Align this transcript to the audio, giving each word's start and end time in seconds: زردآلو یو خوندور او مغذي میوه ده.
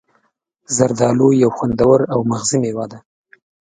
زردآلو 0.75 1.27
یو 1.43 1.51
خوندور 1.57 1.99
او 2.13 2.19
مغذي 2.29 2.57
میوه 2.63 2.85
ده. 2.91 2.97